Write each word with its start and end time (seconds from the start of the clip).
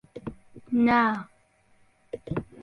نا. 0.87 1.01